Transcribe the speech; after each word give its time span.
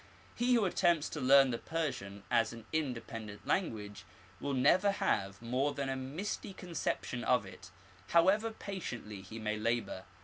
He 0.33 0.55
who 0.55 0.65
attempts 0.65 1.09
to 1.09 1.21
learn 1.21 1.51
the 1.51 1.59
Persian 1.59 2.23
as 2.31 2.53
an 2.53 2.65
inde 2.73 3.05
pendent 3.05 3.45
language 3.45 4.03
will 4.39 4.55
never 4.55 4.93
have 4.93 5.39
more 5.43 5.75
than 5.75 5.89
a 5.89 5.95
misty 5.95 6.53
conception 6.53 7.23
of 7.23 7.45
it, 7.45 7.69
however 8.07 8.49
patiently 8.49 9.21
he 9.21 9.37
may 9.37 9.57
labour. 9.57 10.05